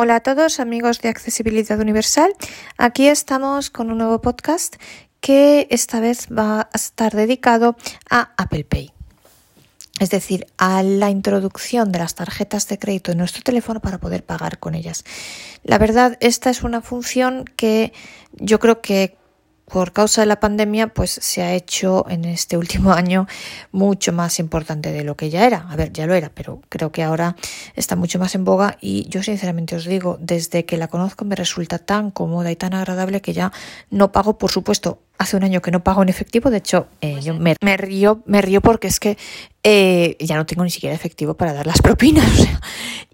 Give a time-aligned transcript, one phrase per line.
[0.00, 2.32] Hola a todos amigos de Accesibilidad Universal.
[2.76, 4.76] Aquí estamos con un nuevo podcast
[5.20, 7.76] que esta vez va a estar dedicado
[8.08, 8.92] a Apple Pay.
[9.98, 14.24] Es decir, a la introducción de las tarjetas de crédito en nuestro teléfono para poder
[14.24, 15.04] pagar con ellas.
[15.64, 17.92] La verdad, esta es una función que
[18.34, 19.17] yo creo que
[19.68, 23.26] por causa de la pandemia, pues se ha hecho en este último año
[23.72, 25.66] mucho más importante de lo que ya era.
[25.70, 27.36] A ver, ya lo era, pero creo que ahora
[27.76, 31.36] está mucho más en boga y yo sinceramente os digo, desde que la conozco me
[31.36, 33.52] resulta tan cómoda y tan agradable que ya
[33.90, 37.20] no pago, por supuesto, hace un año que no pago en efectivo, de hecho, eh,
[37.20, 39.18] yo me, me, río, me río porque es que
[39.70, 42.48] eh, ya no tengo ni siquiera efectivo para dar las propinas.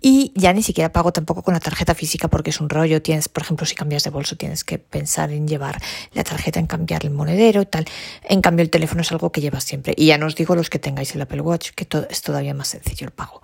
[0.01, 3.03] Y ya ni siquiera pago tampoco con la tarjeta física porque es un rollo.
[3.03, 6.67] Tienes, por ejemplo, si cambias de bolso, tienes que pensar en llevar la tarjeta, en
[6.67, 7.87] cambiar el monedero y tal.
[8.23, 9.95] En cambio, el teléfono es algo que llevas siempre.
[9.97, 12.69] Y ya no os digo los que tengáis el Apple Watch, que es todavía más
[12.69, 13.43] sencillo el pago.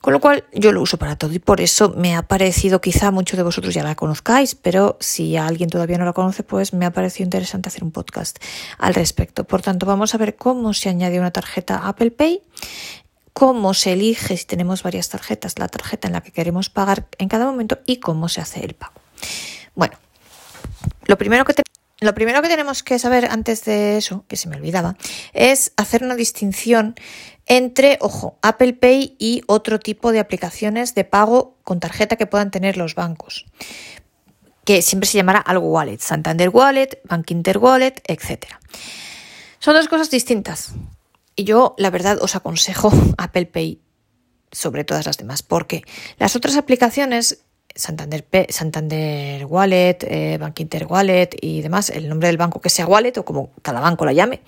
[0.00, 3.10] Con lo cual, yo lo uso para todo y por eso me ha parecido, quizá
[3.10, 6.86] muchos de vosotros ya la conozcáis, pero si alguien todavía no la conoce, pues me
[6.86, 8.38] ha parecido interesante hacer un podcast
[8.78, 9.44] al respecto.
[9.44, 12.39] Por tanto, vamos a ver cómo se añade una tarjeta Apple Pay
[13.32, 17.28] cómo se elige si tenemos varias tarjetas, la tarjeta en la que queremos pagar en
[17.28, 19.00] cada momento y cómo se hace el pago.
[19.74, 19.96] Bueno,
[21.06, 21.54] lo primero que,
[22.00, 24.96] lo primero que tenemos que saber antes de eso, que se me olvidaba,
[25.32, 26.94] es hacer una distinción
[27.46, 32.50] entre, ojo, Apple Pay y otro tipo de aplicaciones de pago con tarjeta que puedan
[32.50, 33.46] tener los bancos
[34.64, 38.46] que siempre se llamará algo wallet, Santander Wallet, Bank Inter Wallet, etc.
[39.58, 40.72] Son dos cosas distintas.
[41.40, 43.80] Y yo, la verdad, os aconsejo Apple Pay
[44.52, 45.84] sobre todas las demás, porque
[46.18, 52.36] las otras aplicaciones Santander, Santander Wallet, eh, Bank Inter Wallet y demás, el nombre del
[52.36, 54.40] banco que sea Wallet o como cada banco la llame.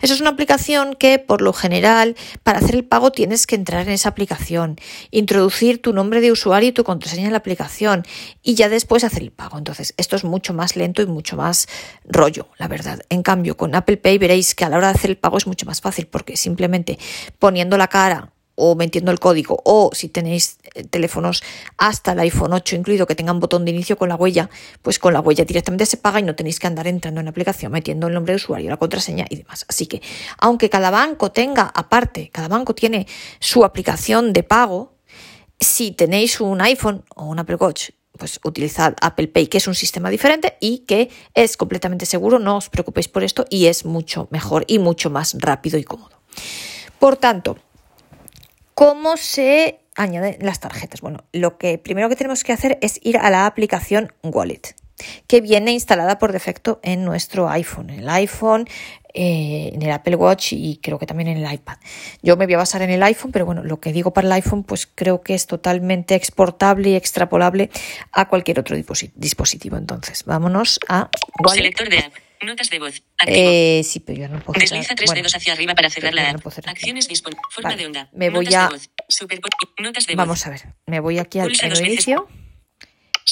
[0.00, 3.86] Eso es una aplicación que por lo general para hacer el pago tienes que entrar
[3.86, 4.76] en esa aplicación,
[5.10, 8.04] introducir tu nombre de usuario y tu contraseña en la aplicación
[8.42, 9.58] y ya después hacer el pago.
[9.58, 11.68] Entonces, esto es mucho más lento y mucho más
[12.04, 13.00] rollo, la verdad.
[13.08, 15.46] En cambio, con Apple Pay veréis que a la hora de hacer el pago es
[15.46, 16.98] mucho más fácil porque simplemente
[17.38, 21.42] poniendo la cara o metiendo el código o si tenéis eh, teléfonos
[21.78, 24.50] hasta el iPhone 8 incluido que tengan botón de inicio con la huella,
[24.82, 27.30] pues con la huella directamente se paga y no tenéis que andar entrando en la
[27.30, 29.64] aplicación, metiendo el nombre de usuario, la contraseña y demás.
[29.68, 30.02] Así que
[30.38, 33.06] aunque cada banco tenga aparte, cada banco tiene
[33.38, 34.94] su aplicación de pago,
[35.58, 37.90] si tenéis un iPhone o un Apple Watch
[38.20, 42.58] pues utilizad Apple Pay, que es un sistema diferente y que es completamente seguro, no
[42.58, 46.20] os preocupéis por esto y es mucho mejor y mucho más rápido y cómodo.
[46.98, 47.56] Por tanto,
[48.80, 51.02] ¿Cómo se añaden las tarjetas?
[51.02, 54.74] Bueno, lo que primero que tenemos que hacer es ir a la aplicación Wallet,
[55.26, 58.66] que viene instalada por defecto en nuestro iPhone, en el iPhone,
[59.12, 61.76] eh, en el Apple Watch y creo que también en el iPad.
[62.22, 64.32] Yo me voy a basar en el iPhone, pero bueno, lo que digo para el
[64.32, 67.68] iPhone, pues creo que es totalmente exportable y extrapolable
[68.12, 69.76] a cualquier otro dispositivo.
[69.76, 71.10] Entonces, vámonos a
[71.44, 71.56] Wallet.
[71.58, 72.14] Selector de app.
[72.42, 73.02] Notas de voz.
[73.26, 76.46] Eh, sí, pero yo no puedo Desliza tres dedos hacia arriba para cerrar la app.
[76.66, 77.44] Acciones disponibles.
[77.50, 77.82] Forma vale.
[77.82, 78.08] de onda.
[78.12, 78.66] Me voy Notas a...
[78.66, 78.90] de voz.
[79.08, 79.40] Super...
[79.78, 80.46] Notas de Vamos voz.
[80.46, 80.74] a ver.
[80.86, 82.28] Me voy aquí al inicio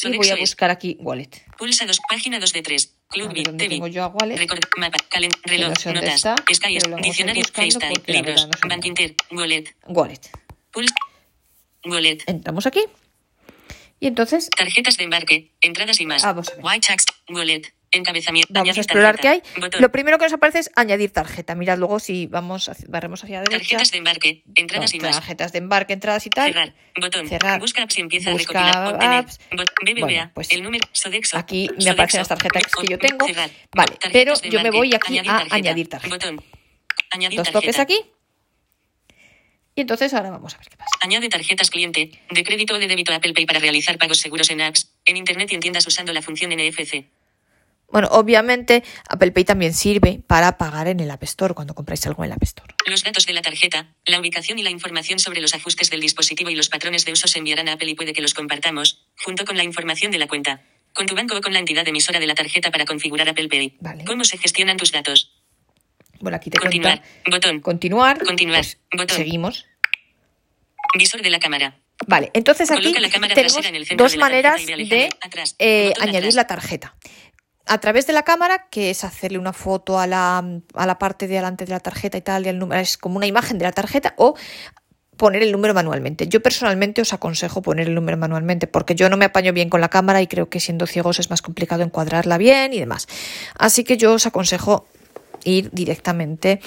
[0.05, 1.31] y voy a buscar aquí Wallet.
[1.57, 1.99] Pulsa dos.
[2.09, 2.95] Página 2 de 3.
[3.09, 3.69] A Club TV.
[3.69, 4.37] tengo yo a Wallet.
[4.37, 4.99] Record, mapa,
[5.45, 6.35] reloj, no sé dónde notas, está,
[6.91, 10.21] vamos diccionario, FaceTime, libros, no sé Bank Inter, Wallet, Wallet.
[10.71, 10.95] Pulsa,
[11.87, 12.85] Wallet, Entramos aquí.
[13.99, 16.23] Y entonces tarjetas de embarque, entradas y más.
[16.23, 16.65] Vamos a ver.
[16.65, 18.53] White Tax, Wallet, encabezamiento.
[18.53, 19.41] vamos a explorar qué hay.
[19.41, 19.81] tarjeta, Botón.
[19.82, 21.54] Lo primero que nos aparece es añadir tarjeta.
[21.54, 23.76] Mirad luego si vamos hacia- barremos hacia la derecha.
[23.78, 25.16] Tarjetas de embarque, entradas y No, más.
[25.16, 26.53] tarjetas de embarque, entradas y tal.
[26.53, 26.75] Cerrar.
[27.00, 27.28] Botón.
[27.28, 27.60] Cerrar.
[27.60, 28.94] Busca apps y empieza Busca a recopilar.
[28.94, 29.19] Obtener.
[29.19, 29.38] apps.
[29.84, 30.00] BBVA.
[30.00, 30.88] Bueno, pues el número.
[30.93, 31.38] Sodexo.
[31.38, 33.27] Aquí me aparecen las tarjetas que yo tengo.
[33.27, 33.50] cerrar.
[33.75, 34.77] Vale, Tarjetas pero yo me embarque.
[34.78, 35.56] voy aquí Añadir a tarjeta.
[35.56, 36.15] añadir tarjeta.
[36.15, 36.44] Botón.
[37.10, 37.60] Añadir Dos tarjeta.
[37.60, 37.98] toques aquí.
[39.75, 40.91] Y entonces ahora vamos a ver qué pasa.
[41.00, 44.50] Añade tarjetas cliente, de crédito o de débito a Apple Pay para realizar pagos seguros
[44.50, 47.04] en apps, en Internet y en tiendas usando la función NFC.
[47.91, 52.22] Bueno, obviamente Apple Pay también sirve para pagar en el App Store cuando compráis algo
[52.22, 52.75] en el App Store.
[52.87, 56.50] Los datos de la tarjeta, la ubicación y la información sobre los ajustes del dispositivo
[56.50, 59.44] y los patrones de uso se enviarán a Apple y puede que los compartamos, junto
[59.47, 60.63] con la información de la cuenta.
[60.95, 63.77] Con tu banco o con la entidad emisora de la tarjeta para configurar Apple Pay.
[63.80, 64.04] Vale.
[64.04, 65.33] ¿Cómo se gestionan tus datos?
[66.21, 67.01] Bueno, aquí te Continuar.
[67.01, 67.60] cuenta Botón.
[67.60, 68.24] continuar.
[68.24, 68.65] Continuar.
[68.65, 69.16] Pues Botón.
[69.16, 69.66] seguimos.
[70.98, 71.78] Visor de la cámara.
[72.07, 72.92] Vale, entonces aquí
[73.34, 73.59] tenemos
[73.97, 75.09] dos de maneras de
[75.59, 76.34] eh, Botón añadir atrás.
[76.34, 76.95] la tarjeta.
[77.68, 80.42] A través de la cámara, que es hacerle una foto a la,
[80.74, 83.16] a la parte de delante de la tarjeta y tal, y el número, es como
[83.16, 84.34] una imagen de la tarjeta, o
[85.18, 86.28] poner el número manualmente.
[86.28, 89.82] Yo personalmente os aconsejo poner el número manualmente porque yo no me apaño bien con
[89.82, 93.06] la cámara y creo que siendo ciegos es más complicado encuadrarla bien y demás.
[93.59, 94.86] Así que yo os aconsejo
[95.44, 96.60] ir directamente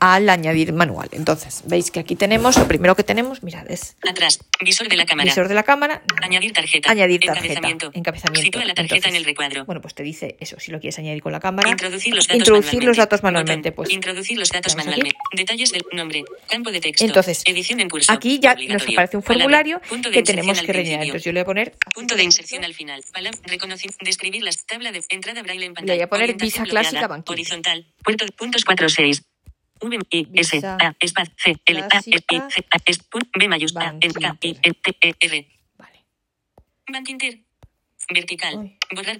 [0.00, 1.08] al añadir manual.
[1.12, 4.38] Entonces, veis que aquí tenemos, lo primero que tenemos, mirad, es Atrás.
[4.60, 5.28] Visor de la cámara.
[5.28, 6.90] visor de la cámara, Añadir tarjeta.
[6.90, 7.90] añadir tarjeta, Encabezamiento.
[7.94, 8.42] encabezamiento.
[8.44, 9.64] Sitúa la tarjeta en Entonces, el recuadro.
[9.64, 11.68] Bueno, pues te dice eso, si lo quieres añadir con la cámara.
[11.70, 12.86] Introducir los datos Introducir manualmente.
[12.86, 13.90] los datos manualmente, pues.
[13.90, 15.00] Introducir los datos vamos aquí.
[15.02, 15.18] manualmente.
[15.36, 16.24] Detalles del nombre.
[16.48, 17.04] Campo de texto.
[17.04, 18.12] Entonces, edición en curso.
[18.12, 19.80] Aquí ya nos aparece un formulario
[20.12, 21.02] que tenemos que rellenar.
[21.04, 23.02] Entonces yo le voy a poner Punto de inserción al final.
[23.12, 23.38] Palabra.
[23.44, 23.90] Reconocer.
[24.00, 25.94] Describir las tabla de entrada braille en Le pantalla.
[25.96, 27.32] voy a poner visa clásica banquillo.
[27.34, 27.86] Horizontal.
[28.02, 28.24] Puerto.
[28.36, 29.18] Puntos 4 6.
[29.18, 29.33] V I
[29.80, 32.10] S A C L A S
[32.86, 35.48] es pun- B mayúscula N K I N T E R.
[35.76, 36.04] Vale.
[36.90, 37.40] Bankinter.
[38.12, 38.76] Vertical.
[38.94, 39.16] Borrar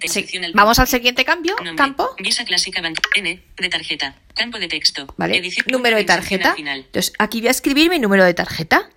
[0.53, 1.75] Vamos al siguiente cambio, Nombre.
[1.75, 2.15] campo.
[2.19, 2.81] Visa clásica
[3.15, 4.15] N de tarjeta.
[4.35, 5.07] Campo de texto.
[5.17, 5.37] ¿Vale?
[5.37, 6.53] Edición- número de tarjeta.
[6.53, 6.81] final.
[6.81, 8.89] Entonces, aquí voy a escribir mi número de tarjeta.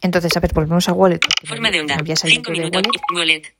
[0.00, 1.20] Entonces, a ver, volvemos a wallet.
[1.46, 1.94] Forma de onda.
[1.94, 2.92] me había salido 5 de minutos.
[3.14, 3.54] wallet.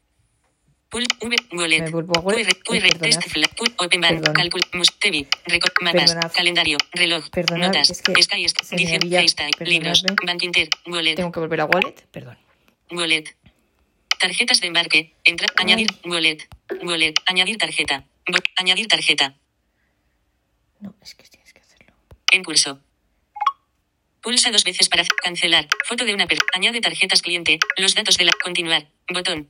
[0.90, 1.84] Pull V wallet.
[1.92, 3.22] QR, QR, test
[3.78, 4.34] open Perdón.
[4.34, 7.25] cálculo, mustevi, record, mapas, calendario, reloj,
[7.56, 8.46] notas, es que Sky,
[8.96, 11.94] había- FaceTime, libros, Bank Inter, wallet, Tengo que volver a wallet.
[12.10, 12.37] Perdón.
[12.90, 13.25] wallet.
[14.19, 16.48] Tarjetas de embarque, entra, añadir, wallet,
[16.82, 18.04] wallet, añadir tarjeta,
[18.56, 19.37] añadir tarjeta,
[20.81, 21.94] No, es que tienes que hacerlo.
[22.32, 22.81] en curso.
[24.22, 25.69] Pulsa dos veces para cancelar.
[25.87, 26.38] Foto de una per.
[26.52, 27.58] Añade tarjetas cliente.
[27.78, 28.32] Los datos de la.
[28.42, 28.87] Continuar.
[29.08, 29.48] Botón.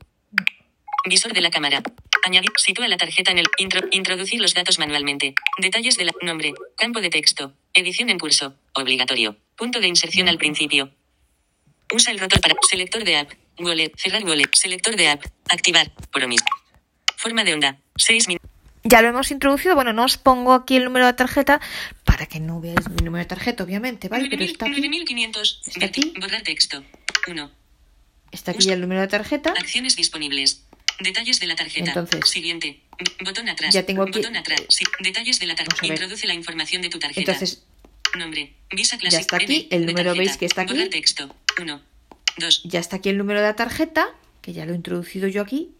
[1.04, 1.82] Visor de la cámara.
[2.24, 2.50] Añadir.
[2.56, 3.46] Sitúa la tarjeta en el.
[3.58, 3.86] Intro.
[3.90, 5.34] Introducir los datos manualmente.
[5.58, 6.12] Detalles de la.
[6.22, 6.52] Nombre.
[6.76, 7.54] Campo de texto.
[7.74, 8.54] Edición en curso.
[8.74, 9.36] Obligatorio.
[9.56, 10.90] Punto de inserción al principio.
[11.92, 12.54] Usa el rotor para.
[12.68, 13.30] Selector de app.
[13.58, 13.92] Wallet.
[13.96, 14.50] Cerrar wallet.
[14.52, 15.24] Selector de app.
[15.48, 15.90] Activar.
[16.12, 16.42] Promis.
[17.16, 17.78] Forma de onda.
[17.96, 18.50] 6 minutos.
[18.82, 19.74] Ya lo hemos introducido.
[19.74, 21.60] Bueno, no os pongo aquí el número de tarjeta
[22.04, 24.28] para que no veáis mi número de tarjeta, obviamente, ¿vale?
[24.30, 24.80] Pero está aquí.
[24.80, 25.62] 9500.
[25.66, 26.14] Está aquí.
[26.18, 26.82] Borrar texto.
[27.28, 27.50] 1.
[28.32, 29.50] Está aquí el número de tarjeta.
[29.50, 30.66] Acciones disponibles.
[31.00, 31.88] Detalles de la tarjeta.
[31.88, 32.80] Entonces, Siguiente.
[33.24, 33.72] Botón atrás.
[33.74, 34.60] ya tengo aquí- Botón atrás.
[34.68, 34.84] Sí.
[35.00, 35.86] Detalles de la tarjeta.
[35.86, 37.32] Introduce la información de tu tarjeta.
[37.32, 37.64] Entonces,
[38.18, 38.54] Nombre.
[38.72, 40.72] Visa Ya Classic está aquí, el número veis que está aquí.
[40.74, 41.34] Borrar texto.
[41.60, 41.80] 1.
[42.38, 42.62] 2.
[42.64, 44.08] ya está aquí el número de la tarjeta,
[44.42, 45.74] que ya lo he introducido yo aquí.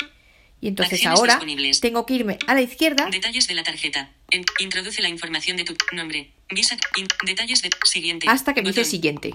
[0.61, 1.41] Y entonces Acciones ahora
[1.81, 3.09] tengo que irme a la izquierda.
[3.11, 4.13] Detalles de la tarjeta.
[4.31, 6.31] En- introduce la información de tu nombre.
[6.51, 6.77] Visa.
[6.97, 7.71] in- detalles de.
[7.85, 8.27] Siguiente.
[8.29, 9.35] hasta que me dice siguiente.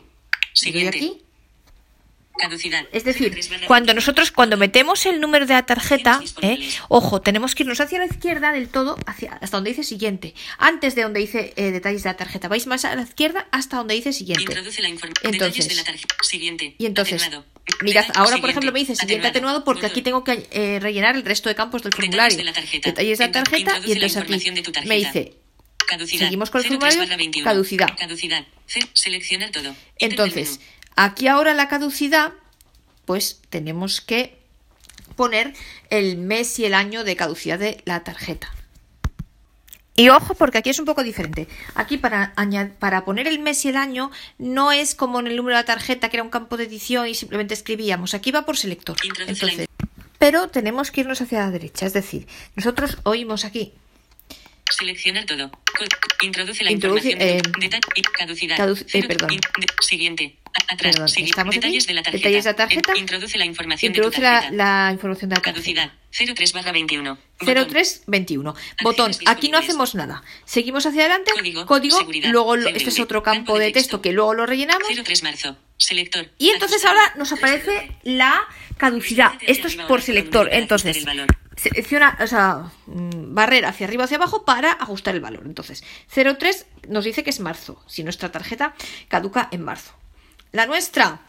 [0.53, 0.97] Siguiente.
[0.97, 1.17] aquí.
[2.37, 2.85] Caducidad.
[2.91, 6.69] Es decir, 03 barra cuando nosotros cuando metemos el número de la tarjeta, ¿eh?
[6.89, 10.33] ojo, tenemos que irnos hacia la izquierda del todo, hacia, hasta donde dice siguiente.
[10.57, 13.77] Antes de donde dice eh, detalles de la tarjeta, vais más a la izquierda hasta
[13.77, 14.43] donde dice siguiente.
[14.43, 15.31] Introduce la información.
[15.31, 16.15] Detalles Entonces, de la tarjeta.
[16.21, 16.75] Siguiente.
[16.77, 17.45] y entonces, Atenuado.
[17.81, 21.23] mirad, ahora por ejemplo me dice siguiente atenuado porque aquí tengo que eh, rellenar el
[21.23, 22.37] resto de campos del formulario.
[22.37, 25.33] Detalles de la tarjeta y entonces información de tu aquí me dice
[25.85, 26.25] Caducidad.
[26.25, 27.45] Seguimos con el 03 formulario, barra 21.
[27.45, 27.97] caducidad.
[27.97, 28.45] Caducidad.
[28.93, 29.75] Seleccionar todo.
[29.99, 30.59] Entonces.
[30.95, 32.33] Aquí ahora la caducidad,
[33.05, 34.37] pues tenemos que
[35.15, 35.53] poner
[35.89, 38.51] el mes y el año de caducidad de la tarjeta.
[39.97, 41.47] Y ojo, porque aquí es un poco diferente.
[41.73, 42.33] Aquí para,
[42.79, 45.65] para poner el mes y el año no es como en el número de la
[45.65, 48.13] tarjeta, que era un campo de edición y simplemente escribíamos.
[48.13, 48.97] Aquí va por selector.
[49.25, 49.69] Entonces,
[50.19, 51.85] pero tenemos que irnos hacia la derecha.
[51.85, 53.73] Es decir, nosotros oímos aquí
[54.69, 55.51] Seleccionar todo.
[56.23, 57.41] Introduce la Introduce, información.
[57.55, 58.57] eh, caducidad.
[58.57, 59.29] caduc- eh, perdón.
[59.79, 60.35] siguiente.
[60.69, 60.93] Atrás.
[60.93, 61.59] Perdón, Sigue- estamos aquí.
[61.59, 62.17] Detalles de la tarjeta.
[62.17, 62.91] Detalles de la tarjeta.
[62.93, 64.55] En- introduce la información introduce de tu la, tarjeta.
[64.55, 65.53] la información de la tarjeta.
[65.55, 65.91] Caducidad.
[66.35, 67.17] 03 barra 21.
[67.41, 67.45] Botón.
[67.69, 68.55] 0321.
[68.81, 69.11] Botón.
[69.27, 70.23] Aquí no hacemos nada.
[70.45, 71.31] Seguimos hacia adelante.
[71.65, 74.01] Código, seguridad, luego lo- este es otro campo, campo de texto, texto.
[74.01, 74.87] que luego lo rellenamos.
[74.87, 75.57] 03 marzo.
[75.77, 76.29] Selector.
[76.37, 78.41] Y entonces ahora nos aparece la
[78.77, 79.33] caducidad.
[79.41, 80.47] Esto es por selector.
[80.53, 81.05] Entonces,
[81.57, 85.43] selecciona, o sea, mm, barrera hacia arriba o hacia abajo para ajustar el valor.
[85.45, 87.83] Entonces, 03 nos dice que es marzo.
[87.87, 88.73] Si nuestra tarjeta
[89.09, 89.93] caduca en marzo.
[90.55, 91.19] La nuestra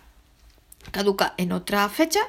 [0.92, 2.20] caduca en otra fecha.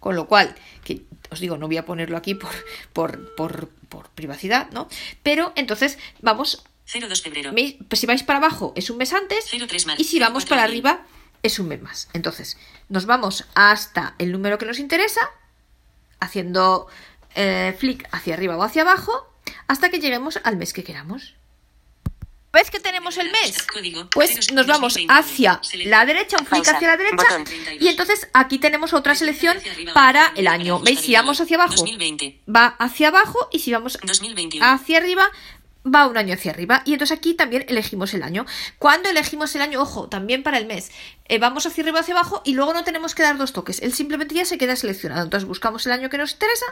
[0.00, 2.50] Con lo cual, que os digo, no voy a ponerlo aquí por,
[2.92, 4.88] por, por, por privacidad, ¿no?
[5.22, 7.52] Pero entonces vamos 02 febrero.
[7.88, 10.02] Pues si vais para abajo es un mes antes 03 marzo.
[10.02, 10.86] y si vamos 04 para abril.
[10.86, 11.06] arriba
[11.44, 12.08] es un mes más.
[12.12, 12.58] Entonces,
[12.88, 15.20] nos vamos hasta el número que nos interesa,
[16.18, 16.88] haciendo
[17.36, 19.32] eh, flick hacia arriba o hacia abajo,
[19.68, 21.37] hasta que lleguemos al mes que queramos.
[22.52, 23.56] ¿Ves que tenemos el mes?
[24.10, 25.12] Pues 02 nos vamos 2021.
[25.12, 26.76] hacia la derecha, un Pausa.
[26.76, 27.44] hacia la derecha,
[27.78, 29.58] y entonces aquí tenemos otra selección
[29.92, 30.80] para el año.
[30.80, 31.00] ¿Veis?
[31.00, 32.40] Si vamos hacia abajo, 2020.
[32.48, 34.64] va hacia abajo, y si vamos 2021.
[34.64, 35.30] hacia arriba
[35.94, 38.46] va un año hacia arriba y entonces aquí también elegimos el año.
[38.78, 40.90] Cuando elegimos el año, ojo, también para el mes,
[41.26, 43.92] eh, vamos hacia arriba hacia abajo y luego no tenemos que dar dos toques, él
[43.92, 45.22] simplemente ya se queda seleccionado.
[45.24, 46.66] Entonces buscamos el año que nos interesa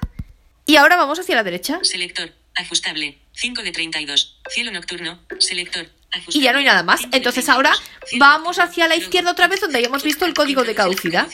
[0.65, 2.33] y ahora vamos hacia la derecha Selector.
[2.57, 3.19] Ajustable.
[3.33, 4.41] 5 de 32.
[4.49, 5.21] Cielo nocturno.
[5.39, 5.89] Selector.
[6.11, 6.39] Ajustable.
[6.39, 7.01] y ya no hay nada más.
[7.01, 7.55] 5 de Entonces 32.
[7.57, 11.29] ahora vamos hacia la izquierda otra vez donde hayamos visto el código de caducidad.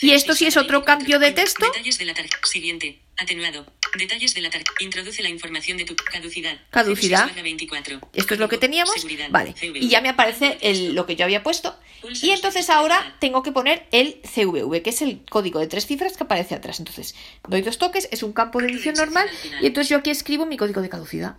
[0.00, 1.66] Y esto sí es otro cambio de texto.
[1.66, 2.14] Detalles de la.
[2.44, 3.00] Siguiente.
[3.18, 3.66] Atenuado.
[3.98, 4.72] Detalles de la tarjeta.
[4.80, 6.58] Introduce la información de tu caducidad.
[6.70, 7.30] Caducidad.
[7.34, 8.00] 24.
[8.14, 8.94] Esto es lo que teníamos.
[8.94, 9.54] seguridad, Vale.
[9.60, 11.76] Y ya me aparece el- lo que yo había puesto.
[12.22, 16.16] Y entonces ahora tengo que poner el CVV, que es el código de tres cifras
[16.16, 16.78] que aparece atrás.
[16.80, 17.14] Entonces,
[17.48, 19.28] doy dos toques, es un campo de edición normal.
[19.60, 21.36] Y entonces yo aquí escribo mi código de caducidad.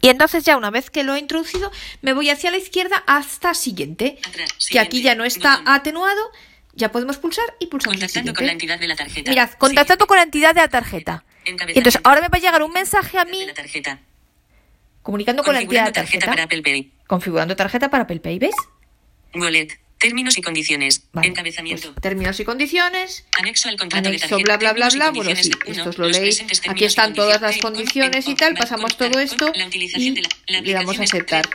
[0.00, 1.70] Y entonces ya una vez que lo he introducido,
[2.02, 4.18] me voy hacia la izquierda hasta siguiente.
[4.26, 5.68] Atrás, Que aquí ya no está botón.
[5.74, 6.30] atenuado.
[6.76, 9.30] Ya podemos pulsar y pulsamos el Contactando con la entidad de la tarjeta.
[9.30, 11.24] Mirad, contactando con la entidad de la tarjeta.
[11.44, 14.00] Y entonces ahora me va a llegar un mensaje a mí la tarjeta.
[15.02, 16.30] comunicando con la entidad de tarjeta tarjeta.
[16.32, 16.90] para Apple Pay.
[17.06, 18.54] Configurando tarjeta para Apple Pay, ¿ves?
[19.34, 19.68] Wallet.
[19.98, 21.04] Términos y condiciones.
[21.12, 21.92] Vale, Encabezamiento.
[21.92, 23.24] pues términos y condiciones.
[23.38, 24.56] Anexo al contrato de Anexo, tarjeta.
[24.58, 25.10] bla, bla, bla, bla.
[25.12, 26.44] Bueno, sí, esto os lo leéis.
[26.68, 28.28] Aquí están todas las condiciones.
[28.28, 28.54] y tal.
[28.54, 29.50] Pasamos todo esto
[29.96, 30.14] y
[30.48, 31.48] le damos a aceptar.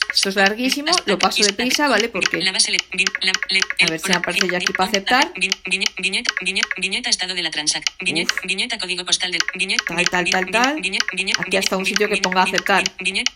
[0.00, 2.08] De- Esto es larguísimo, lo paso deprisa, ¿vale?
[2.08, 2.38] Porque
[3.80, 5.32] A ver si me aparece ya aquí para aceptar.
[5.36, 7.96] vi- viñe- Viñeta, estado de la transacción.
[8.44, 9.36] Viñeta, código postal.
[9.54, 10.76] Viñeta, Tal, tal, tal, tal.
[11.38, 12.84] Aquí hasta un sitio que ponga aceptar.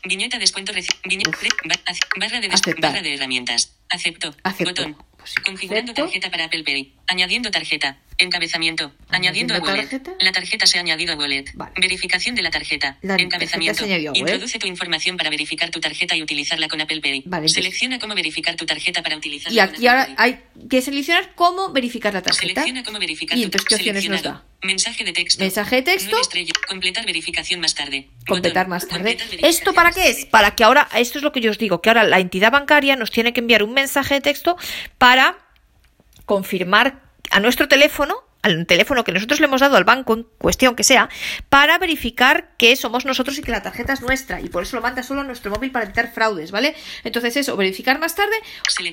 [0.04, 0.86] Viñeta, descuento de-
[2.18, 2.48] barra de
[3.02, 3.76] de herramientas.
[3.90, 4.34] Acepto.
[4.70, 4.96] Botón.
[5.18, 6.94] Pues Configurando tarjeta para Apple Pay.
[7.06, 7.98] Añadiendo tarjeta.
[8.22, 8.92] Encabezamiento.
[9.08, 9.82] Añadiendo ¿Añadiendo a wallet.
[9.82, 10.12] tarjeta?
[10.20, 11.44] La tarjeta se ha añadido a wallet.
[11.54, 11.72] Vale.
[11.80, 12.98] Verificación de la tarjeta.
[13.02, 13.84] La Encabezamiento.
[14.14, 17.22] Introduce tu información para verificar tu tarjeta y utilizarla con Apple Pay.
[17.26, 20.14] Vale, Selecciona cómo verificar tu tarjeta para utilizarla Y aquí ahora Pay.
[20.18, 22.60] hay que seleccionar cómo verificar la tarjeta.
[22.62, 24.44] Selecciona cómo verificar Y tu entonces, ¿qué opciones nos seleccionado.
[24.44, 24.66] da?
[24.66, 25.42] Mensaje de texto.
[25.42, 26.16] Mensaje de texto.
[26.68, 28.08] Completar verificación más tarde.
[28.28, 29.16] completar más tarde.
[29.16, 30.24] Completar ¿Esto para qué es?
[30.26, 32.94] Para que ahora, esto es lo que yo os digo, que ahora la entidad bancaria
[32.94, 34.56] nos tiene que enviar un mensaje de texto
[34.98, 35.36] para
[36.26, 40.74] confirmar a nuestro teléfono, al teléfono que nosotros le hemos dado al banco en cuestión
[40.74, 41.08] que sea,
[41.48, 44.40] para verificar que somos nosotros y que la tarjeta es nuestra.
[44.40, 46.74] Y por eso lo manda solo a nuestro móvil para evitar fraudes, ¿vale?
[47.04, 48.34] Entonces eso, verificar más tarde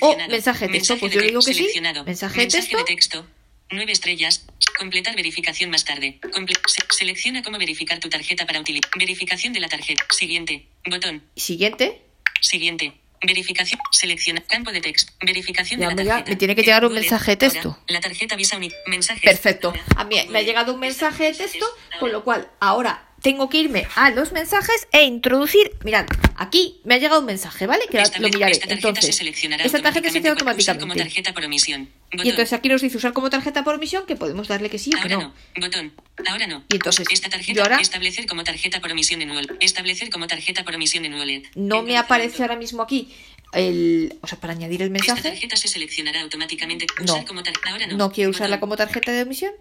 [0.01, 0.97] o mensaje de texto.
[0.99, 1.67] Pues yo digo que sí.
[2.05, 2.85] Mensaje de texto.
[2.85, 3.25] texto.
[3.71, 4.47] Nueve estrellas.
[4.79, 6.19] Completar verificación más tarde.
[6.33, 8.89] Comple- se- selecciona cómo verificar tu tarjeta para utilizar.
[8.97, 10.05] Verificación de la tarjeta.
[10.09, 10.67] Siguiente.
[10.89, 11.23] Botón.
[11.35, 12.01] Siguiente.
[12.41, 12.93] Siguiente.
[13.21, 13.79] Verificación.
[13.91, 14.41] Selecciona.
[14.41, 15.11] Campo de texto.
[15.21, 16.29] Verificación Ya de la tarjeta.
[16.29, 17.77] me tiene que llegar un mensaje de texto.
[17.87, 18.57] La tarjeta Visa.
[18.87, 19.21] Mensaje.
[19.23, 19.73] Perfecto.
[19.95, 21.65] A mí me ha llegado un mensaje de texto,
[21.99, 25.71] con lo cual ahora tengo que irme a los mensajes e introducir.
[25.83, 27.85] Mirad, aquí me ha llegado un mensaje, ¿vale?
[27.89, 28.53] Que lo miraré.
[28.53, 30.81] Esta Entonces, se esta tarjeta se hace automáticamente.
[30.81, 31.89] Como tarjeta por omisión.
[32.11, 34.91] Y entonces aquí nos dice usar como tarjeta por omisión, que podemos darle que sí
[34.97, 35.21] o que no.
[35.21, 35.33] no.
[35.61, 35.93] Botón.
[36.27, 36.63] Ahora no.
[36.69, 37.53] Y entonces, Esta tarjeta.
[37.53, 39.55] yo ahora- Establecer como tarjeta por omisión en wallet.
[39.59, 41.43] Establecer como tarjeta por omisión en wallet.
[41.55, 43.13] No me aparece ahora mismo aquí
[43.53, 44.17] el.
[44.21, 45.29] O sea, para añadir el Esta mensaje.
[45.29, 46.85] tarjeta se seleccionará automáticamente.
[46.99, 47.13] No.
[47.13, 47.97] Usar como Ahora no.
[47.97, 49.53] No quiero usarla como tarjeta de omisión.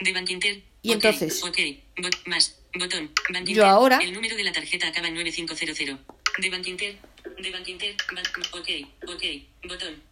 [0.00, 0.62] De Bank Inter.
[0.82, 1.58] Y Ok, entonces- Ok.
[1.96, 2.58] Bot- más.
[2.74, 3.10] Botón.
[3.32, 5.98] Bank Yo ahora- El número de la tarjeta acaba en 9500.
[6.38, 6.96] De Bank Inter.
[7.40, 7.96] De Bank Inter.
[8.12, 8.68] Ban- ok.
[9.14, 9.22] Ok.
[9.68, 10.02] Botón.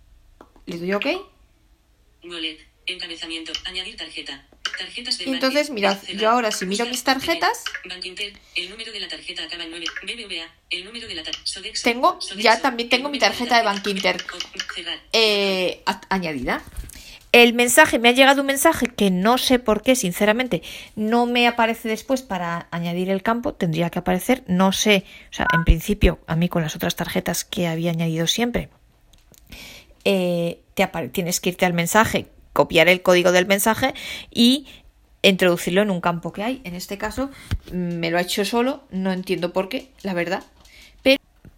[0.67, 1.07] Le doy OK.
[2.25, 2.59] Wallet.
[2.87, 3.53] Encabezamiento.
[3.65, 4.47] Añadir tarjeta.
[4.79, 7.95] Tarjetas de entonces, mirad, yo ahora si miro mis tarjetas- tener.
[7.97, 8.33] Bank Inter.
[8.57, 9.87] El número de la tarjeta acaba en 9.
[10.03, 10.53] BBVA.
[10.71, 11.61] El número de la tarjeta.
[11.85, 14.25] Tengo- ya también tengo mi tarjeta de Bank Inter.
[15.13, 16.65] Eh, añadida.
[17.35, 20.63] El mensaje, me ha llegado un mensaje que no sé por qué, sinceramente,
[20.95, 25.49] no me aparece después para añadir el campo, tendría que aparecer, no sé, o sea,
[25.53, 28.69] en principio, a mí con las otras tarjetas que había añadido siempre,
[30.05, 33.95] eh, te tienes que irte al mensaje, copiar el código del mensaje
[34.31, 34.69] y
[35.23, 36.61] introducirlo en un campo que hay.
[36.63, 37.33] En este caso,
[37.73, 40.45] mm, me lo ha hecho solo, no entiendo por qué, la verdad.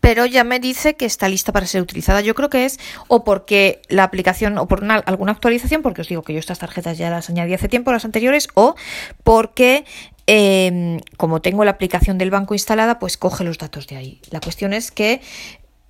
[0.07, 2.21] Pero, ya me dice que está lista para ser utilizada.
[2.21, 6.09] Yo creo que es o porque la aplicación o por una- alguna actualización, porque os
[6.09, 8.77] digo que yo estas tarjetas ya las añadí hace tiempo, las anteriores, o
[9.25, 9.85] porque
[10.29, 14.21] eh, como tengo la aplicación del banco instalada, pues coge los datos de ahí.
[14.31, 15.21] La cuestión es que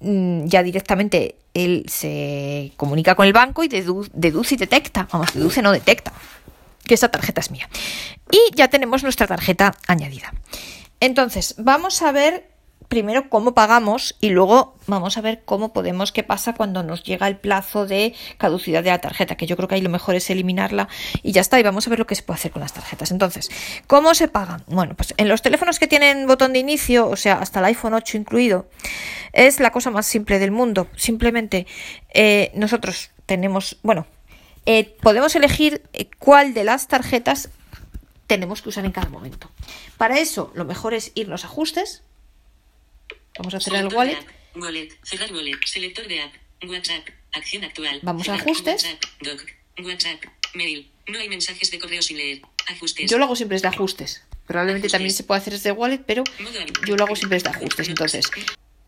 [0.00, 5.34] mm, ya directamente él se comunica con el banco y dedu- deduce y detecta, vamos,
[5.34, 6.12] deduce no detecta,
[6.86, 7.68] que esa tarjeta es mía.
[8.30, 10.32] Y ya tenemos nuestra tarjeta añadida.
[11.00, 12.55] Entonces, vamos a ver
[12.88, 17.28] primero cómo pagamos y luego vamos a ver cómo podemos, qué pasa cuando nos llega
[17.28, 20.30] el plazo de caducidad de la tarjeta, que yo creo que ahí lo mejor es
[20.30, 20.88] eliminarla
[21.22, 23.10] y ya está, y vamos a ver lo que se puede hacer con las tarjetas.
[23.10, 23.50] Entonces,
[23.86, 24.62] ¿cómo se paga?
[24.66, 27.94] Bueno, pues en los teléfonos que tienen botón de inicio, o sea, hasta el iPhone
[27.94, 28.68] 8 incluido,
[29.32, 30.88] es la cosa más simple del mundo.
[30.96, 31.66] Simplemente
[32.14, 34.06] eh, nosotros tenemos, bueno,
[34.64, 37.50] eh, podemos elegir eh, cuál de las tarjetas
[38.26, 39.50] tenemos que usar en cada momento.
[39.96, 42.02] Para eso, lo mejor es irnos a ajustes.
[43.38, 44.16] Vamos a cerrar el de wallet.
[44.16, 44.28] app.
[44.56, 44.88] Wallet.
[45.02, 45.56] Cerrar wallet.
[45.66, 46.32] Selector de app.
[46.66, 47.06] WhatsApp.
[47.32, 48.00] Acción actual.
[48.02, 48.84] Vamos a ajustes.
[48.84, 49.04] WhatsApp.
[49.22, 49.42] Doc.
[49.84, 50.22] WhatsApp.
[50.54, 50.90] Mail.
[51.08, 52.40] No hay mensajes de correo sin leer.
[52.68, 53.10] Ajustes.
[53.10, 54.22] Yo lo hago siempre desde ajustes.
[54.46, 56.24] Probablemente también se puede hacer desde wallet, pero
[56.86, 57.88] yo lo hago siempre desde ajustes.
[57.88, 58.30] Entonces,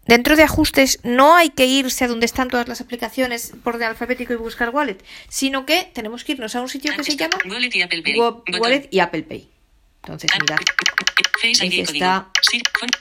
[0.06, 3.88] dentro de ajustes no hay que irse a donde están todas las aplicaciones por orden
[3.88, 7.38] alfabético y buscar wallet, sino que tenemos que irnos a un sitio que se llama
[7.46, 8.18] Wallet y Apple Pay.
[8.18, 8.60] Wa- Botón.
[8.60, 9.48] Wallet y Apple Pay.
[10.08, 10.30] Entonces.
[11.40, 12.30] Face Ahí está.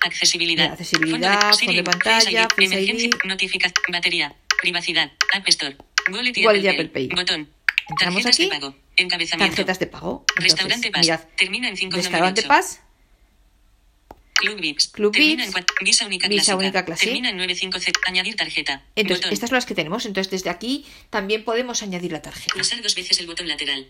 [0.06, 0.64] accesibilidad.
[0.64, 5.78] Mira, accesibilidad, Fondo de pantalla, Face ID, notificación, batería, privacidad, App Store,
[6.12, 7.08] Wallet y Apple, Pay.
[7.08, 7.50] Botón.
[7.90, 8.44] Entramos Tarjetas aquí.
[8.44, 8.76] de pago.
[8.98, 9.52] Encabezamiento.
[9.56, 10.26] Tarjetas de pago.
[10.36, 11.02] Restaurante Paz.
[11.06, 11.22] mirad.
[11.38, 12.82] Termina en 5 Restaurante Paz.
[14.38, 14.88] Club Vips.
[14.88, 15.56] Club Termina Vips.
[15.58, 16.56] en Visa única Visa clásica.
[16.58, 17.06] única clásica.
[17.12, 17.92] Termina en 95C.
[18.06, 18.84] Añadir tarjeta.
[18.96, 19.34] Entonces, Botón.
[19.34, 20.06] estas son las que tenemos.
[20.06, 22.54] Entonces, desde aquí también podemos añadir la tarjeta.
[22.54, 23.88] Pulsar dos veces el botón lateral.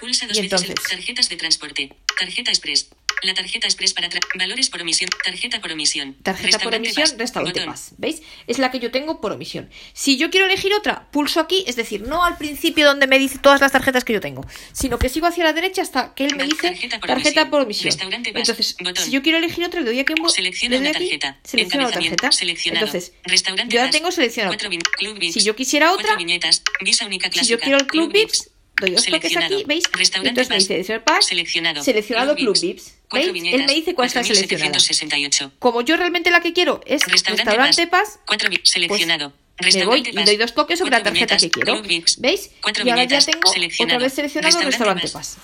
[0.00, 1.92] Pulsa dos Y veces el- entonces- tarjetas de transporte.
[2.18, 2.88] Tarjeta express.
[3.22, 5.10] La tarjeta express para valores por omisión.
[5.24, 6.14] Tarjeta por omisión.
[6.22, 7.64] Tarjeta por omisión, restaurante.
[7.64, 7.92] Paz.
[7.98, 8.22] ¿Veis?
[8.46, 9.68] Es la que yo tengo por omisión.
[9.92, 13.38] Si yo quiero elegir otra, pulso aquí, es decir, no al principio donde me dice
[13.38, 16.36] todas las tarjetas que yo tengo, sino que sigo hacia la derecha hasta que él
[16.36, 17.50] me dice tarjeta por tarjeta omisión.
[17.50, 17.86] por omisión.
[17.86, 18.30] Restaurante.
[18.34, 19.04] Entonces, Botón.
[19.04, 21.38] si yo quiero elegir otra, le doy aquí, doy una aquí, tarjeta.
[21.44, 22.30] selecciono la tarjeta.
[22.64, 24.56] Entonces, Restaurante yo ya tengo seleccionado.
[24.98, 25.20] Club.
[25.32, 26.62] Si yo quisiera otra, viñetas.
[26.80, 29.84] Visa única si yo quiero el Club Vips, doy dos toques aquí, ¿veis?
[30.22, 31.82] Entonces me dice Señor Paz, Seleccionado.
[31.82, 32.94] seleccionado Club Vips.
[33.12, 33.32] ¿Veis?
[33.32, 33.60] viñetas.
[33.60, 34.70] Él me dice cuál está seleccionada.
[34.72, 35.52] 4768.
[35.58, 38.20] Como yo realmente la que quiero es Restaurante, Restaurante Paz,
[38.50, 39.32] vi- seleccionado.
[39.74, 41.42] me voy y doy dos toques sobre la tarjeta viñetas.
[41.42, 41.82] que quiero.
[42.18, 42.50] ¿Veis?
[42.84, 45.38] Y ahora ya tengo otra vez seleccionado Restaurante Paz.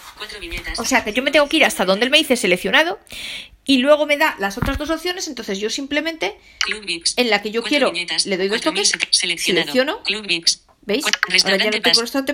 [0.78, 3.00] O sea que yo me tengo que ir hasta donde él me dice seleccionado
[3.66, 6.36] y luego me da las otras dos opciones, entonces yo simplemente
[7.16, 8.26] en la que yo quiero viñetas.
[8.26, 9.64] le doy dos toques, seleccionado.
[9.72, 10.63] selecciono, Club Vips.
[10.86, 11.02] ¿Veis?
[11.02, 11.82] Cuatro- Ahora ya Restaurante no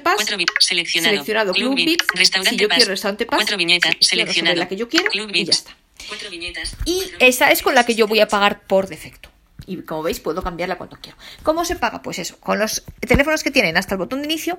[0.05, 0.17] Paz.
[0.19, 1.13] Restaurante seleccionado.
[1.13, 1.77] Seleccionado Club.
[2.15, 2.77] Restaurante Si yo Paz.
[2.79, 3.95] quiero Restaurante Paz, Cuatro viñetas.
[4.01, 4.57] Seleccionado.
[4.57, 5.77] la que yo quiero Club y ya está.
[6.09, 6.77] Cuatro viñetas.
[6.85, 9.29] Y Cuatro esa es con la que yo voy a pagar por defecto.
[9.67, 11.17] Y como veis, puedo cambiarla cuando quiero.
[11.43, 12.03] ¿Cómo se paga?
[12.03, 14.59] Pues eso, con los teléfonos que tienen hasta el botón de inicio.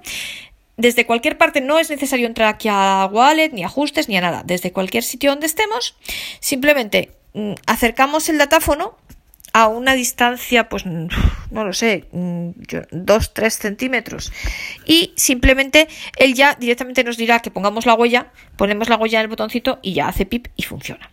[0.78, 4.44] Desde cualquier parte no es necesario entrar aquí a Wallet, ni ajustes, ni a nada.
[4.46, 5.96] Desde cualquier sitio donde estemos,
[6.40, 8.98] simplemente mm, acercamos el datáfono
[9.54, 11.10] a una distancia, pues no
[11.52, 14.32] lo sé, 2-3 centímetros.
[14.86, 19.24] Y simplemente él ya directamente nos dirá que pongamos la huella, ponemos la huella en
[19.24, 21.10] el botoncito y ya hace pip y funciona.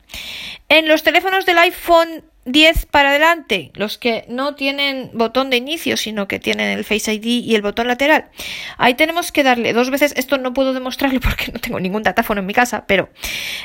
[0.68, 5.96] En los teléfonos del iPhone 10 para adelante, los que no tienen botón de inicio,
[5.98, 8.30] sino que tienen el Face ID y el botón lateral,
[8.78, 10.14] ahí tenemos que darle dos veces.
[10.16, 13.10] Esto no puedo demostrarlo porque no tengo ningún datáfono en mi casa, pero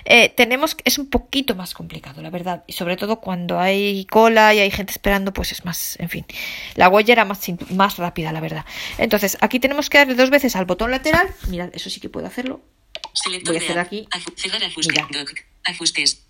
[0.05, 2.63] eh, tenemos es un poquito más complicado, la verdad.
[2.67, 6.25] Y sobre todo cuando hay cola y hay gente esperando, pues es más, en fin,
[6.75, 8.65] la huella era más, rápida, la verdad.
[8.97, 11.27] Entonces, aquí tenemos que darle dos veces al botón lateral.
[11.47, 12.61] Mirad, eso sí que puedo hacerlo.
[13.45, 14.07] Voy a hacer aquí.
[14.11, 14.93] Aju- cerrar ajuste.
[14.93, 15.07] Mira.
[15.23, 15.31] Doc.
[15.65, 16.22] Ajustes.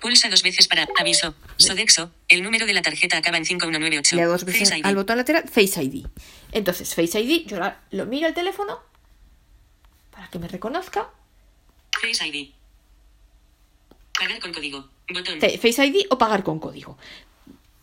[0.00, 1.34] Pulsa dos veces para aviso.
[1.56, 2.10] Sodexo.
[2.28, 4.16] El número de la tarjeta acaba en 5198.
[4.16, 4.86] Le dos veces Face ID.
[4.86, 6.06] al botón lateral Face ID.
[6.52, 7.58] Entonces, Face ID, yo
[7.90, 8.80] lo miro al teléfono
[10.10, 11.10] para que me reconozca.
[12.00, 12.50] Face ID.
[14.18, 14.88] Pagar con código.
[15.08, 15.40] Botón.
[15.40, 16.98] Face ID o pagar con código.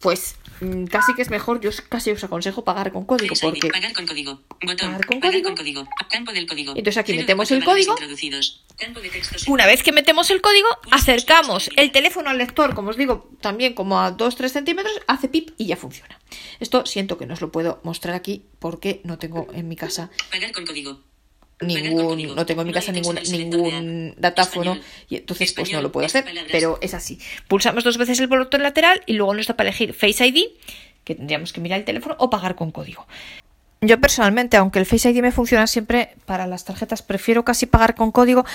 [0.04, 3.70] Pues mm, casi que es mejor, yo os- casi os aconsejo pagar con código porque
[3.70, 4.42] Pagar con código.
[4.62, 4.78] Botón.
[4.92, 5.56] Pagar con código.
[5.56, 5.88] código.
[6.10, 6.72] Campo del código.
[6.76, 7.96] Entonces aquí Cero metemos el código.
[7.96, 9.12] Campo de
[9.48, 13.74] una vez que metemos el código, acercamos el teléfono al lector, como os digo, también
[13.74, 16.20] como a 2-3 centímetros, hace pip y ya funciona.
[16.60, 20.10] Esto siento que no os lo puedo mostrar aquí porque no tengo en mi casa
[20.32, 21.00] Pagar con código.
[21.64, 24.78] Ningún no tengo en mi casa ningún ningún datáfono
[25.10, 27.20] y entonces pues no lo puedo hacer pero es así.
[27.48, 30.46] Pulsamos dos veces el botón lateral y luego nos da para elegir Face ID
[31.04, 33.06] que tendríamos que mirar el teléfono o pagar con código.
[33.86, 37.96] Yo personalmente, aunque el Face ID me funciona siempre para las tarjetas, prefiero casi pagar
[37.96, 38.46] con código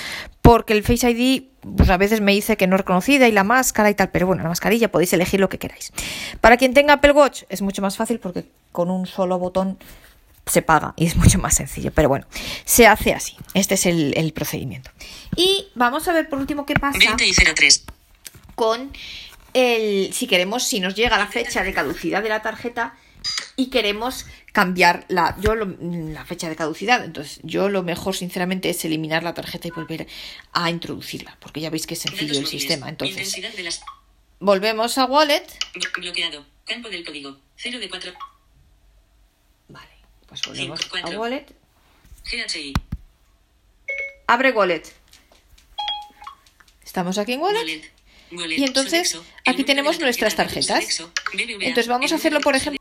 [0.40, 1.42] porque el Face ID
[1.77, 4.27] pues a veces me dice que no es reconocida y la máscara y tal, pero
[4.27, 5.92] bueno, la mascarilla podéis elegir lo que queráis.
[6.40, 9.77] Para quien tenga Apple Watch es mucho más fácil porque con un solo botón
[10.49, 12.27] se paga y es mucho más sencillo, pero bueno,
[12.65, 13.37] se hace así.
[13.55, 14.91] Este es el, el procedimiento.
[15.37, 17.85] Y vamos a ver por último qué pasa 20 y 03.
[18.55, 18.93] con
[19.55, 22.95] el si queremos si nos llega la fecha de caducidad de la tarjeta
[23.57, 28.69] y queremos cambiar la yo lo- la fecha de caducidad entonces yo lo mejor sinceramente
[28.71, 30.07] es eliminar la tarjeta y volver
[30.53, 33.83] a introducirla porque ya veis que es sencillo el sistema entonces las...
[34.39, 35.47] volvemos a wallet
[35.99, 36.45] Bloqueado.
[36.67, 37.39] Campo del código.
[37.57, 38.13] 0 de 4.
[40.29, 41.47] Pues volvemos a wallet
[42.31, 42.75] GHI.
[44.27, 44.83] abre wallet
[46.85, 47.99] estamos aquí en wallet Wallet.
[48.31, 48.59] Wallet.
[48.59, 49.33] Y entonces, Sodexo.
[49.47, 50.95] Aquí tenemos nuestras tarjeta tarjetas.
[50.95, 51.12] Sodexo.
[51.61, 52.79] Entonces vamos a hacerlo, por ejemplo,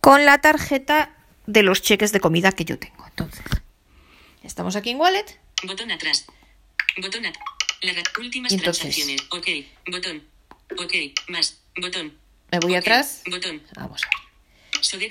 [0.00, 3.04] con la tarjeta de los cheques de comida que yo tengo.
[3.06, 3.44] Entonces,
[4.42, 5.24] estamos aquí en Wallet.
[5.64, 6.26] Botón atrás.
[6.98, 7.44] Botón atrás.
[8.18, 9.22] Últimas entonces- transacciones.
[9.30, 9.90] Ok.
[9.90, 10.22] Botón.
[10.78, 10.94] Ok.
[11.28, 11.58] Más.
[11.76, 12.16] Botón.
[12.50, 13.22] Me voy atrás.
[13.26, 13.62] Botón.
[13.74, 14.27] Vamos a ver.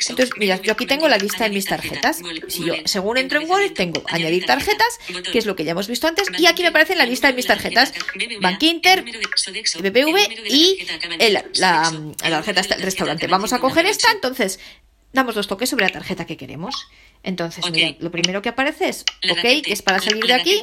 [0.09, 2.01] Entonces, mirad, yo aquí tengo la lista de mis tarjeta.
[2.13, 2.51] tarjetas.
[2.53, 4.77] Si yo, según entro en Wallet, tengo Añadir añadir tarjeta.
[5.07, 6.27] tarjetas, que es lo que ya hemos visto antes.
[6.37, 7.93] Y aquí me aparece la lista de mis tarjetas.
[8.41, 10.87] Bank Inter, BBV y
[11.19, 13.27] el- la, tarjeta número está de el la restaurante.
[13.27, 14.59] Vamos a coger esta, entonces
[15.13, 16.87] damos dos toques sobre la tarjeta que queremos.
[17.23, 17.71] Entonces, Ok.
[17.71, 20.61] mirad, lo primero que aparece es OK, que es para salir de aquí.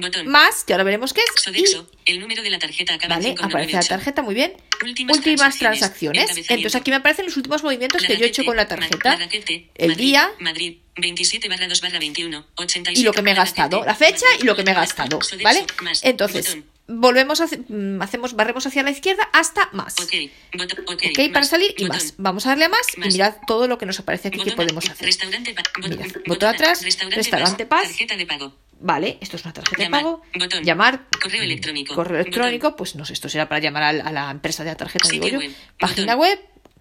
[0.00, 0.26] Botón.
[0.28, 1.42] más, que ahora veremos qué es.
[1.42, 1.90] Sodexo.
[2.04, 3.46] El número de la tarjeta acaba Vale, 598.
[3.56, 4.52] aparece la tarjeta, muy bien.
[4.82, 6.24] Últimas Últimas transacciones.
[6.26, 6.50] transacciones.
[6.50, 9.10] Entonces aquí me aparecen los últimos movimientos que yo he hecho con la tarjeta.
[9.10, 13.32] Larraquete, El Madrid, día Madrid, 27 barra 2 barra 21, 87 y lo que me
[13.32, 13.84] he gastado.
[13.84, 15.18] La fecha y lo que me he gastado.
[15.42, 15.66] ¿Vale?
[16.02, 19.94] Entonces, volvemos a hacer- mm, hacemos, barremos hacia la izquierda hasta más.
[20.00, 20.12] Ok,
[20.54, 21.96] botón, ok, Ok, para más, salir y botón.
[21.96, 22.14] más.
[22.16, 23.12] Vamos a darle a más y Más.
[23.12, 25.06] mirad todo lo que nos aparece aquí que Botón podemos a- hacer.
[25.06, 27.82] Restaurante pa- bot- Mira, botón atrás, restaurante Paz.
[27.82, 28.54] Tarjeta de pago.
[28.80, 30.22] Vale, esto es una tarjeta de pago.
[30.38, 30.64] botón.
[30.64, 31.06] Llamar.
[31.20, 34.70] Correo electrónico, Correo electrónico, pues no sé, esto será para llamar a, la empresa de
[34.70, 35.46] la tarjeta, digo Sitio yo.
[35.46, 36.30] web, Página botón.
[36.30, 36.40] web,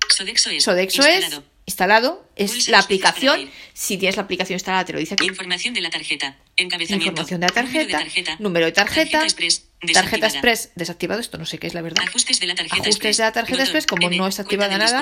[0.10, 0.64] Sodexo es.
[0.64, 1.38] Sodexo instalado.
[1.38, 3.50] es instalado, es Pulsa la aplicación.
[3.74, 5.26] Si tienes la aplicación instalada, te lo dice aquí.
[5.26, 6.38] Información de la tarjeta.
[6.56, 7.10] Encabezamiento.
[7.10, 9.67] Información de la tarjeta, Número de número de tarjeta, Tarjeta express.
[9.94, 12.04] Tarjeta express desactivado, esto no sé qué es la verdad.
[12.04, 13.18] Ajustes de la tarjeta Ajustes express.
[13.18, 15.02] de la tarjeta express, como N, no está activada nada.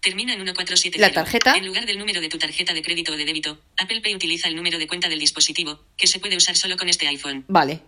[0.00, 0.98] Termina en 1470.
[0.98, 1.56] La tarjeta.
[1.56, 4.48] En lugar del número de tu tarjeta de crédito o de débito, Apple Pay utiliza
[4.48, 7.44] el número de cuenta del dispositivo, que se puede usar solo con este iPhone.
[7.48, 7.80] Vale.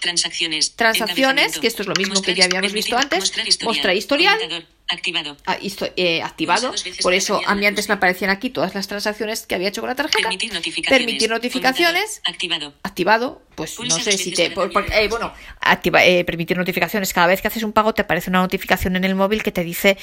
[0.00, 0.76] Transacciones.
[0.76, 3.20] Transacciones, que esto es lo mismo que ya habíamos visto antes.
[3.20, 3.74] Mostrar historial.
[3.74, 4.34] Mostrar historial.
[4.38, 4.76] Comentador.
[4.88, 5.36] Activado.
[5.46, 5.58] Ah,
[5.96, 6.72] eh, activado.
[7.02, 9.88] Por eso a mí antes me aparecían aquí todas las transacciones que había hecho con
[9.88, 10.22] la tarjeta.
[10.22, 11.04] Permitir notificaciones.
[11.06, 12.20] Permitir notificaciones.
[12.24, 12.34] Comentador.
[12.36, 12.74] Activado.
[12.84, 14.50] activado, pues Pulsa no sé si te...
[14.52, 17.12] por- por- eh, bueno, activa, eh, permitir notificaciones.
[17.12, 19.64] Cada vez que haces un pago te aparece una notificación en el móvil que te
[19.64, 19.98] dice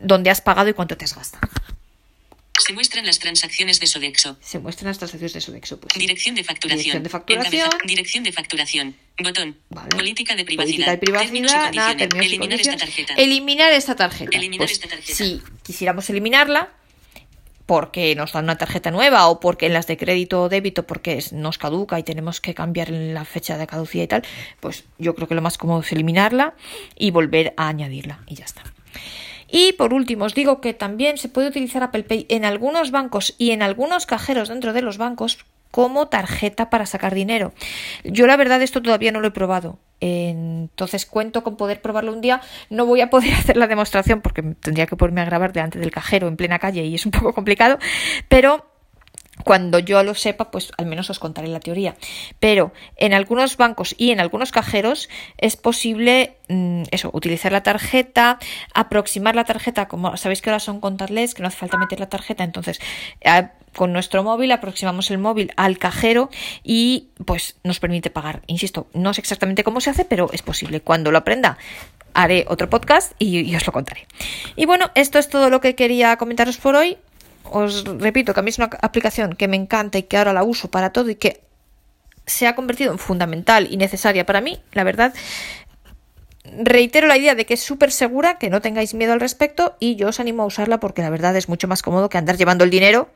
[0.00, 1.48] dónde has pagado y cuánto te has gastado.
[2.66, 4.36] Se muestran las transacciones de Sodexo.
[4.40, 5.78] Se muestran las transacciones de Sodexo.
[5.80, 5.94] Pues.
[5.98, 6.78] Dirección de facturación.
[6.82, 7.66] Dirección de facturación.
[7.66, 8.96] Encabeza- Dirección de facturación.
[9.22, 9.56] Botón.
[9.70, 9.88] Vale.
[9.90, 10.74] Política de privacidad.
[10.74, 13.14] Política de privacidad, nada, Eliminar esta tarjeta.
[13.14, 14.36] Eliminar esta tarjeta.
[14.36, 15.14] Eliminar Pues, esta tarjeta.
[15.14, 16.70] Si quisiéramos eliminarla
[17.66, 21.22] porque nos dan una tarjeta nueva o porque en las de crédito o débito porque
[21.32, 24.22] nos caduca y tenemos que cambiar la fecha de caducidad y tal,
[24.60, 26.54] pues yo creo que lo más cómodo es eliminarla
[26.96, 28.62] y volver a añadirla y ya está.
[29.50, 33.34] Y por último, os digo que también se puede utilizar Apple Pay en algunos bancos
[33.38, 35.38] y en algunos cajeros dentro de los bancos
[35.70, 37.52] como tarjeta para sacar dinero.
[38.04, 39.78] Yo la verdad esto todavía no lo he probado.
[40.00, 42.40] Entonces cuento con poder probarlo un día.
[42.70, 45.90] No voy a poder hacer la demostración porque tendría que ponerme a grabar delante del
[45.90, 47.78] cajero en plena calle y es un poco complicado,
[48.28, 48.66] pero
[49.44, 51.96] cuando yo lo sepa, pues al menos os contaré la teoría.
[52.40, 58.38] Pero en algunos bancos y en algunos cajeros es posible mm, eso, utilizar la tarjeta,
[58.74, 62.08] aproximar la tarjeta, como sabéis que ahora son contactless, que no hace falta meter la
[62.08, 62.80] tarjeta, entonces
[63.74, 66.30] con nuestro móvil aproximamos el móvil al cajero
[66.64, 68.42] y pues nos permite pagar.
[68.46, 70.80] Insisto, no sé exactamente cómo se hace, pero es posible.
[70.80, 71.58] Cuando lo aprenda,
[72.14, 74.06] haré otro podcast y, y os lo contaré.
[74.56, 76.98] Y bueno, esto es todo lo que quería comentaros por hoy
[77.52, 80.42] os repito que a mí es una aplicación que me encanta y que ahora la
[80.42, 81.40] uso para todo y que
[82.26, 85.14] se ha convertido en fundamental y necesaria para mí, la verdad.
[86.44, 89.96] Reitero la idea de que es súper segura, que no tengáis miedo al respecto y
[89.96, 92.64] yo os animo a usarla porque la verdad es mucho más cómodo que andar llevando
[92.64, 93.10] el dinero,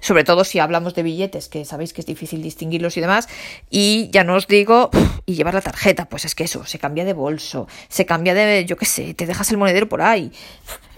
[0.00, 3.28] sobre todo si hablamos de billetes, que sabéis que es difícil distinguirlos y demás,
[3.70, 4.90] y ya no os digo,
[5.26, 8.64] y llevar la tarjeta, pues es que eso, se cambia de bolso, se cambia de,
[8.64, 10.32] yo qué sé, te dejas el monedero por ahí,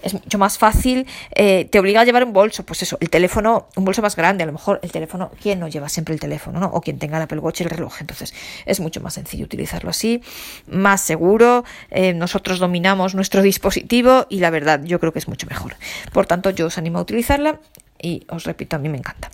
[0.03, 3.67] es mucho más fácil, eh, te obliga a llevar un bolso, pues eso, el teléfono,
[3.75, 6.59] un bolso más grande, a lo mejor el teléfono, ¿quién no lleva siempre el teléfono,
[6.59, 6.67] no?
[6.67, 8.33] O quien tenga el Apple Watch y el reloj, entonces
[8.65, 10.21] es mucho más sencillo utilizarlo así,
[10.67, 15.47] más seguro, eh, nosotros dominamos nuestro dispositivo y la verdad yo creo que es mucho
[15.47, 15.75] mejor.
[16.13, 17.59] Por tanto, yo os animo a utilizarla
[18.01, 19.31] y os repito, a mí me encanta.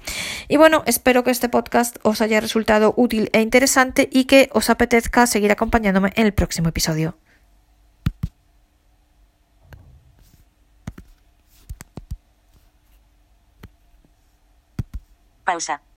[0.48, 4.70] Y bueno, espero que este podcast os haya resultado útil e interesante y que os
[4.70, 7.18] apetezca seguir acompañándome en el próximo episodio.
[15.44, 15.82] Pausa.